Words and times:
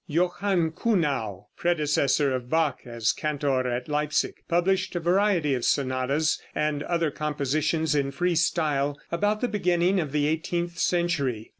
Johann 0.07 0.71
Kuhnau 0.71 1.45
(1667 1.61 1.61
1722), 1.61 1.61
predecessor 1.61 2.31
of 2.33 2.49
Bach 2.49 2.79
as 2.87 3.11
cantor 3.13 3.67
at 3.67 3.87
Leipsic, 3.87 4.43
published 4.47 4.95
a 4.95 4.99
variety 4.99 5.53
of 5.53 5.63
sonatas 5.63 6.41
and 6.55 6.81
other 6.81 7.11
compositions 7.11 7.93
in 7.93 8.09
free 8.09 8.33
style, 8.33 8.99
about 9.11 9.41
the 9.41 9.47
beginning 9.47 9.99
of 9.99 10.11
the 10.11 10.25
eighteenth 10.25 10.79
century. 10.79 11.49